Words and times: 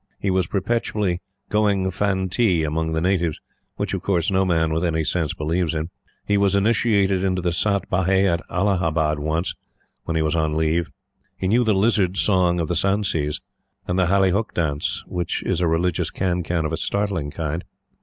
He 0.19 0.31
was 0.31 0.47
perpetually 0.47 1.21
"going 1.49 1.91
Fantee" 1.91 2.63
among 2.63 2.93
the 2.93 3.01
natives, 3.01 3.39
which, 3.75 3.93
of 3.93 4.01
course, 4.01 4.31
no 4.31 4.45
man 4.45 4.73
with 4.73 4.83
any 4.83 5.03
sense 5.03 5.35
believes 5.35 5.75
in. 5.75 5.91
He 6.25 6.39
was 6.39 6.55
initiated 6.55 7.23
into 7.23 7.39
the 7.39 7.51
Sat 7.51 7.87
Bhai 7.87 8.25
at 8.25 8.41
Allahabad 8.49 9.19
once, 9.19 9.53
when 10.05 10.15
he 10.15 10.23
was 10.23 10.35
on 10.35 10.55
leave; 10.55 10.89
he 11.37 11.47
knew 11.47 11.63
the 11.63 11.75
Lizard 11.75 12.17
Song 12.17 12.59
of 12.59 12.67
the 12.67 12.73
Sansis, 12.75 13.41
and 13.87 13.99
the 13.99 14.07
Halli 14.07 14.31
Hukk 14.31 14.55
dance, 14.55 15.03
which 15.05 15.43
is 15.43 15.61
a 15.61 15.67
religious 15.67 16.09
can 16.09 16.41
can 16.41 16.65
of 16.65 16.71
a 16.73 16.77
startling 16.77 17.29
kind. 17.29 17.63